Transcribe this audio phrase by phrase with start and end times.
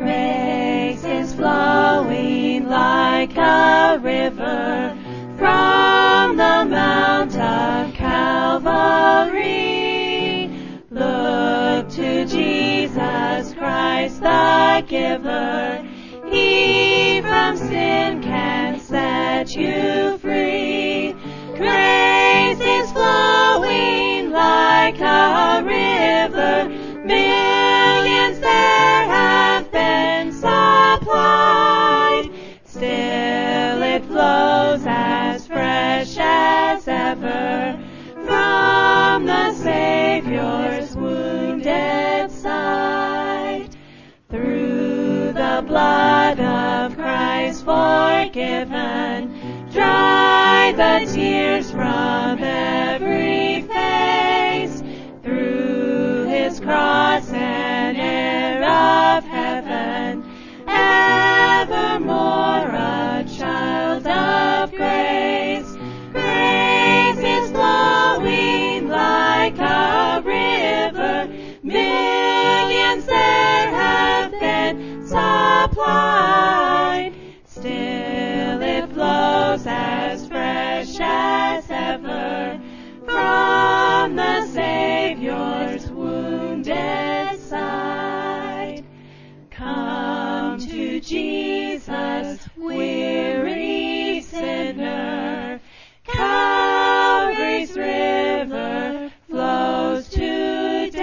[0.00, 4.96] Grace is flowing like a river
[5.36, 9.38] from the Mount of Calvary.
[10.90, 15.86] Look to Jesus Christ, the giver.
[16.30, 19.89] He from sin can set you
[45.60, 49.28] the blood of Christ forgiven,
[49.70, 52.38] dry the tears from
[79.60, 82.60] flows as fresh as ever
[83.04, 88.84] from the Savior's wounded side.
[89.50, 95.60] Come to Jesus, weary sinner.
[96.04, 100.98] Calvary's river flows today.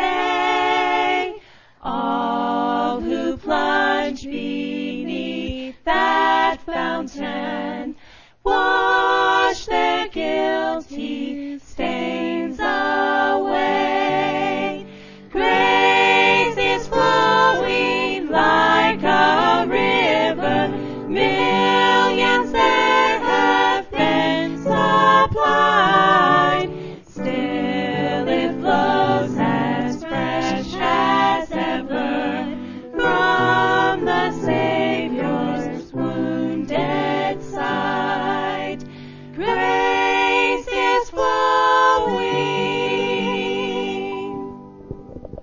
[1.83, 7.56] All who plunge beneath that fountain
[8.47, 8.76] guilty